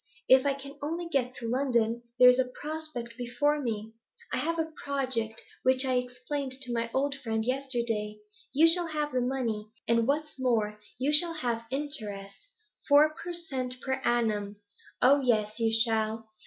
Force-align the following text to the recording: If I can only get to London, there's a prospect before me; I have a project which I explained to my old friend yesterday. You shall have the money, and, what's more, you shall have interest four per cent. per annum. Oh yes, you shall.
If 0.27 0.47
I 0.47 0.55
can 0.55 0.79
only 0.81 1.07
get 1.07 1.31
to 1.35 1.47
London, 1.47 2.01
there's 2.17 2.39
a 2.39 2.51
prospect 2.59 3.15
before 3.19 3.61
me; 3.61 3.93
I 4.33 4.37
have 4.37 4.57
a 4.57 4.71
project 4.83 5.43
which 5.61 5.85
I 5.85 5.93
explained 5.93 6.53
to 6.53 6.73
my 6.73 6.89
old 6.91 7.13
friend 7.23 7.45
yesterday. 7.45 8.17
You 8.51 8.67
shall 8.67 8.87
have 8.87 9.11
the 9.11 9.21
money, 9.21 9.67
and, 9.87 10.07
what's 10.07 10.39
more, 10.39 10.79
you 10.97 11.13
shall 11.13 11.33
have 11.35 11.67
interest 11.69 12.47
four 12.89 13.13
per 13.13 13.31
cent. 13.31 13.79
per 13.79 14.01
annum. 14.03 14.55
Oh 15.03 15.21
yes, 15.21 15.59
you 15.59 15.71
shall. 15.71 16.31